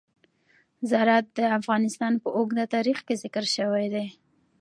زراعت 0.89 1.27
د 1.37 1.39
افغانستان 1.59 2.13
په 2.23 2.29
اوږده 2.37 2.65
تاریخ 2.75 2.97
کې 3.07 3.15
ذکر 3.23 3.45
شوی 3.55 3.85
دی. 3.93 4.07